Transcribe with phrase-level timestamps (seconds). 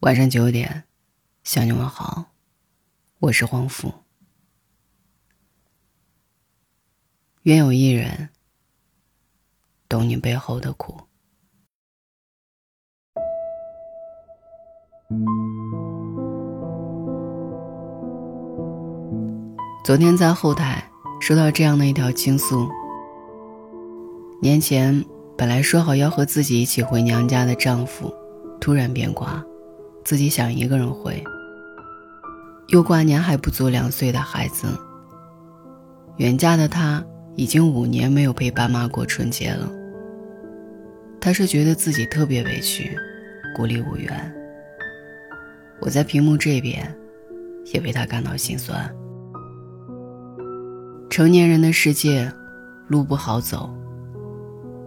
[0.00, 0.84] 晚上九点，
[1.42, 2.26] 向你们好，
[3.18, 3.92] 我是黄甫。
[7.44, 8.28] 愿有一人
[9.88, 11.00] 懂你背后的苦。
[19.82, 20.90] 昨天在后台
[21.22, 22.68] 收到这样的一条倾诉：
[24.42, 25.04] 年前
[25.38, 28.12] 本来说好要和自己一起回娘家的丈夫，
[28.60, 29.42] 突然变卦。
[30.06, 31.20] 自己想一个人回，
[32.68, 34.68] 又挂念还不足两岁的孩子。
[36.18, 37.04] 远嫁的他
[37.34, 39.68] 已经五年没有陪爸妈过春节了。
[41.20, 42.96] 他是觉得自己特别委屈，
[43.56, 44.32] 孤立无援。
[45.80, 46.96] 我在屏幕这边，
[47.74, 48.88] 也为他感到心酸。
[51.10, 52.32] 成年人的世界，
[52.86, 53.68] 路不好走。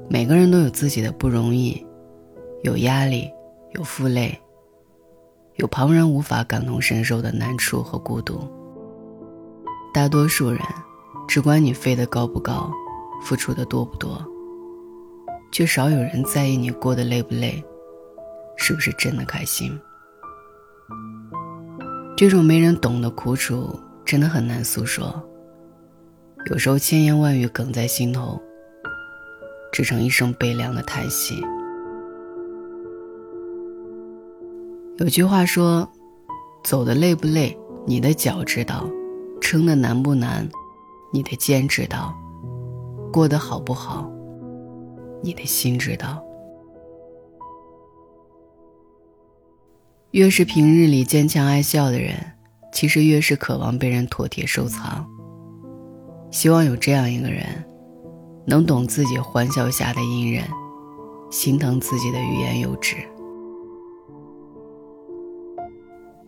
[0.10, 1.86] 每个人都有自己的不容易，
[2.64, 3.30] 有压力，
[3.74, 4.40] 有负累。
[5.60, 8.48] 有旁人无法感同身受的难处和孤独。
[9.94, 10.62] 大多数人
[11.28, 12.72] 只管你飞得高不高，
[13.22, 14.26] 付出的多不多，
[15.52, 17.62] 却少有人在意你过得累不累，
[18.56, 19.78] 是不是真的开心。
[22.16, 25.22] 这种没人懂的苦楚，真的很难诉说。
[26.52, 28.42] 有时候千言万语哽在心头，
[29.74, 31.44] 只成一声悲凉的叹息。
[35.00, 35.90] 有句话说
[36.62, 38.84] ：“走的累不累，你的脚知道；
[39.40, 40.46] 撑的难不难，
[41.14, 42.14] 你的肩知道；
[43.10, 44.12] 过得好不好，
[45.24, 46.22] 你的心知道。”
[50.12, 52.34] 越是平日里坚强爱笑的人，
[52.74, 55.08] 其实越是渴望被人妥帖收藏。
[56.30, 57.46] 希望有这样一个人，
[58.46, 60.44] 能懂自己欢笑下的隐忍，
[61.32, 62.98] 心疼自己的欲言又止。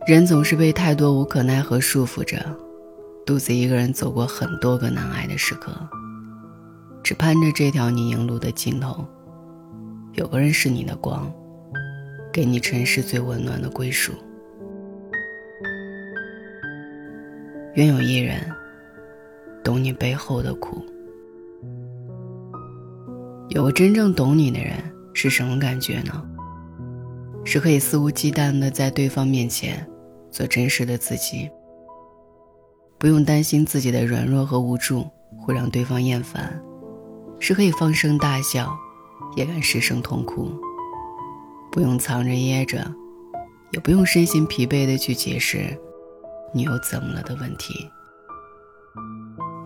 [0.04, 2.36] 人总是被太多无可奈何束缚着，
[3.24, 5.72] 独自一个人走过很多个难挨的时刻，
[7.04, 9.06] 只盼着这条泥泞路的尽头，
[10.14, 11.32] 有个人是你的光，
[12.32, 14.12] 给你尘世最温暖的归属。
[17.74, 18.40] 愿有一人，
[19.62, 20.84] 懂你背后的苦。
[23.50, 24.72] 有个真正懂你的人
[25.14, 26.20] 是什么感觉呢？
[27.44, 29.88] 是可以肆无忌惮的在对方面前。
[30.32, 31.48] 做真实的自己，
[32.98, 35.06] 不用担心自己的软弱和无助
[35.38, 36.58] 会让对方厌烦，
[37.38, 38.74] 是可以放声大笑，
[39.36, 40.50] 也敢失声痛哭，
[41.70, 42.90] 不用藏着掖着，
[43.72, 45.78] 也不用身心疲惫的去解释
[46.54, 47.74] 你又怎么了的问题，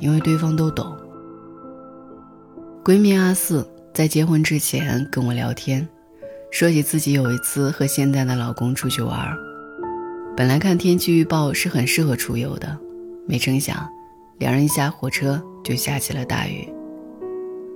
[0.00, 0.96] 因为对方都懂。
[2.84, 5.88] 闺蜜阿四在结婚之前跟我聊天，
[6.50, 9.36] 说起自己有一次和现在的老公出去玩
[10.36, 12.78] 本来看天气预报是很适合出游的，
[13.26, 13.88] 没成想，
[14.38, 16.70] 两人一下火车就下起了大雨。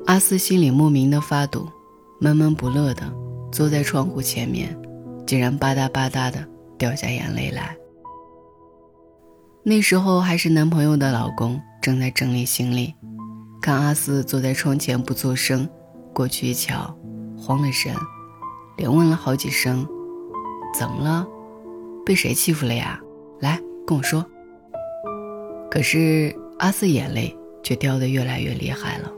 [0.04, 1.66] 阿四心里莫名的发堵，
[2.20, 3.10] 闷闷不乐的
[3.50, 4.78] 坐在窗户前面，
[5.26, 7.74] 竟然吧嗒吧嗒的掉下眼泪来。
[9.62, 12.94] 那时候还是男朋友的老公正在整理行李，
[13.62, 15.66] 看阿四坐在窗前不作声，
[16.12, 16.94] 过去一瞧，
[17.38, 17.94] 慌了神，
[18.76, 19.86] 连问了好几声
[20.78, 21.26] ：“怎么了？”
[22.10, 23.00] 被谁欺负了呀？
[23.38, 23.56] 来
[23.86, 24.26] 跟我说。
[25.70, 27.32] 可是阿四眼泪
[27.62, 29.08] 却掉得越来越厉害了。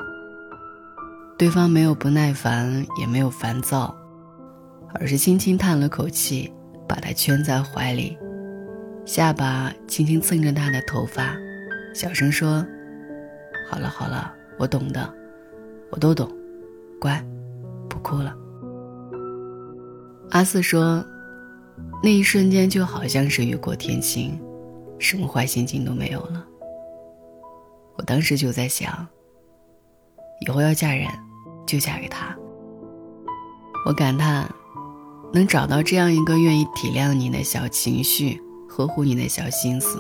[1.39, 3.97] 对方没有不耐烦，也没有烦躁，
[4.97, 6.53] 而是轻轻叹了口气，
[6.87, 8.15] 把他圈在怀里，
[9.07, 11.35] 下巴轻轻蹭着他的头发，
[11.95, 12.63] 小声说
[13.71, 15.11] ：“好了好了，我懂的，
[15.89, 16.31] 我都懂，
[17.01, 17.25] 乖，
[17.89, 18.37] 不哭了。”
[20.29, 21.03] 阿四说。
[22.03, 24.41] 那一瞬间就好像是雨过天晴，
[24.99, 26.45] 什么坏心情都没有了。
[27.97, 29.07] 我当时就在想，
[30.41, 31.07] 以后要嫁人，
[31.67, 32.37] 就嫁给他。
[33.87, 34.53] 我感叹，
[35.33, 39.99] 能找到这样一个愿意体谅你的小情绪、呵护你的小心思、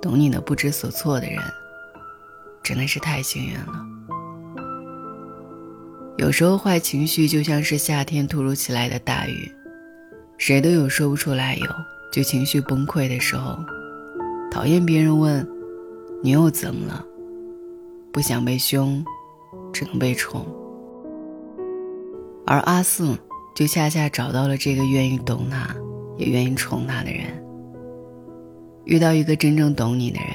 [0.00, 1.38] 懂你的不知所措的人，
[2.62, 3.86] 真的是太幸运了。
[6.18, 9.50] 有时候坏情绪就像是夏天突如其来的大雨。
[10.38, 11.66] 谁都有说不出来有
[12.12, 13.58] 就情绪崩溃的时候，
[14.50, 15.46] 讨厌别人问
[16.22, 17.04] 你又怎么了，
[18.12, 19.04] 不想被凶，
[19.72, 20.46] 只能被宠。
[22.46, 23.18] 而阿四
[23.54, 25.74] 就恰恰找到了这个愿意懂他，
[26.16, 27.26] 也愿意宠他的人。
[28.84, 30.30] 遇到一个真正懂你的人，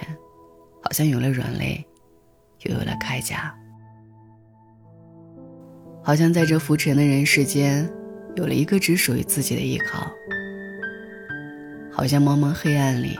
[0.81, 1.83] 好像有了软肋，
[2.63, 3.55] 又有了铠甲，
[6.03, 7.89] 好像在这浮沉的人世间。
[8.35, 10.11] 有了一个只属于自己的依靠，
[11.91, 13.17] 好像茫茫黑暗里，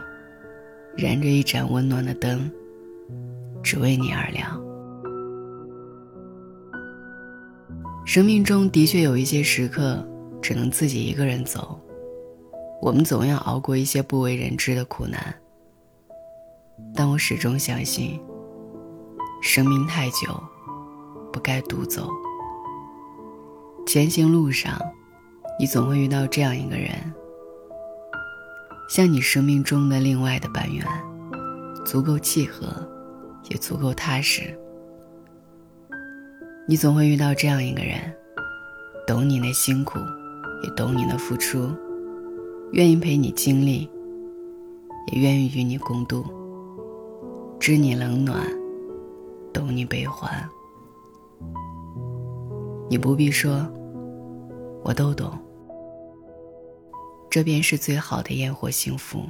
[0.97, 2.51] 燃着一盏温暖的灯，
[3.61, 4.59] 只为你而亮。
[8.05, 10.05] 生命中的确有一些时刻，
[10.41, 11.79] 只能自己一个人走。
[12.81, 15.33] 我们总要熬过一些不为人知的苦难，
[16.93, 18.19] 但我始终相信，
[19.41, 20.41] 生命太久，
[21.31, 22.09] 不该独走。
[23.85, 24.77] 前行路上，
[25.59, 26.91] 你总会遇到这样一个人，
[28.89, 30.85] 像你生命中的另外的半圆，
[31.85, 32.67] 足够契合，
[33.49, 34.57] 也足够踏实。
[36.67, 37.99] 你总会遇到这样一个人，
[39.05, 39.99] 懂你的辛苦，
[40.63, 41.69] 也懂你的付出。
[42.71, 43.87] 愿意陪你经历，
[45.11, 46.25] 也愿意与你共度。
[47.59, 48.43] 知你冷暖，
[49.53, 50.31] 懂你悲欢。
[52.89, 53.65] 你不必说，
[54.83, 55.39] 我都懂。
[57.29, 59.25] 这便是最好的烟火幸福。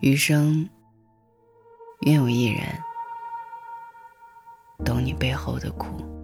[0.00, 0.68] 余生，
[2.02, 2.62] 愿有一人
[4.84, 6.19] 懂你背后的苦。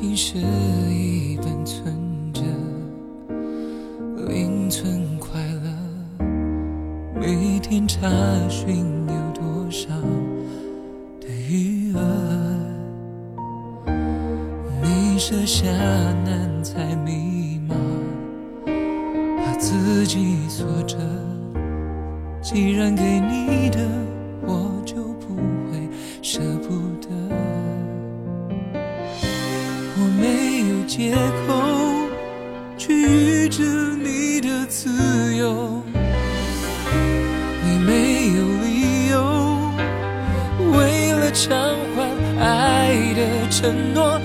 [0.00, 1.94] 情是一本存
[2.32, 2.40] 折，
[4.26, 6.24] 零存快乐，
[7.20, 8.08] 每天查
[8.48, 9.90] 询有多少
[11.20, 12.00] 的余额。
[14.82, 15.66] 你设下
[16.24, 17.74] 难猜密码，
[19.36, 20.96] 把自己锁着。
[22.40, 23.86] 既然给你的，
[24.46, 24.82] 我
[30.18, 31.14] 没有借
[31.46, 32.08] 口
[32.76, 33.62] 去预知
[34.02, 34.90] 你的自
[35.36, 35.82] 由，
[37.64, 39.70] 你没有理由
[40.72, 41.98] 为了偿还
[42.42, 43.20] 爱的
[43.50, 44.20] 承诺，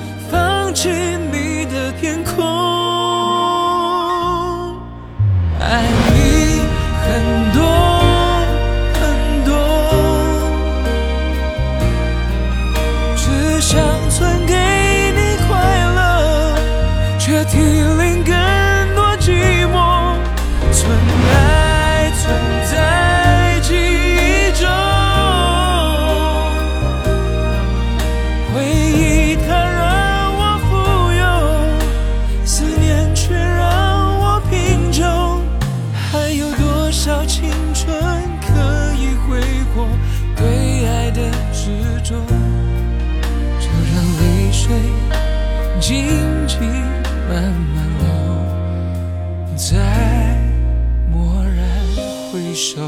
[52.66, 52.82] 手。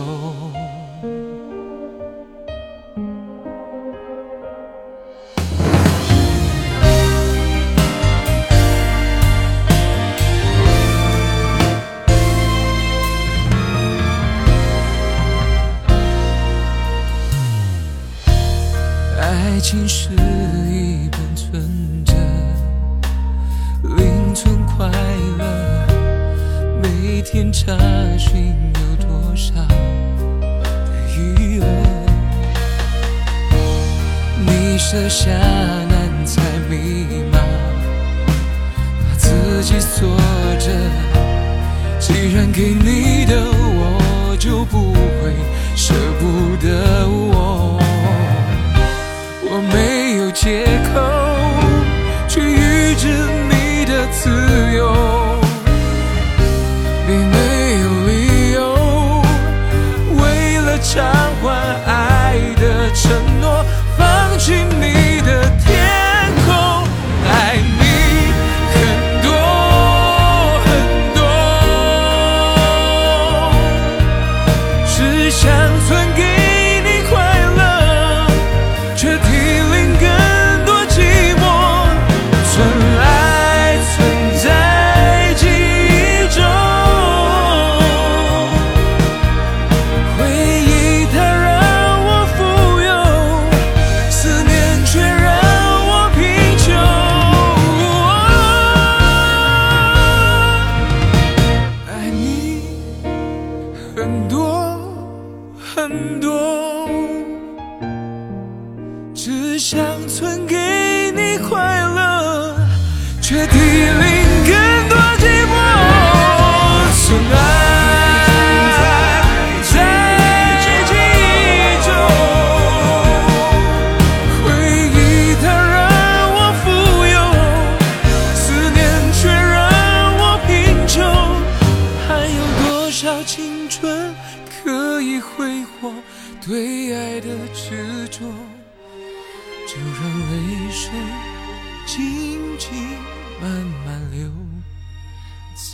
[19.19, 20.09] 爱情是
[20.71, 22.13] 一本存折。
[23.95, 24.89] 零存快
[25.37, 25.87] 乐，
[26.81, 27.77] 每天查
[28.17, 28.55] 询
[34.87, 35.86] 你设下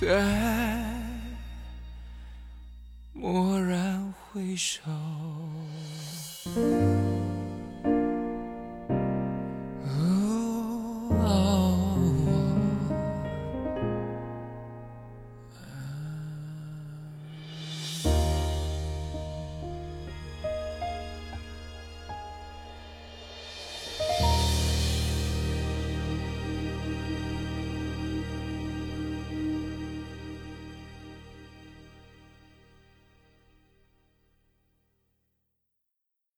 [0.06, 0.84] 在
[3.14, 4.82] 蓦然回首。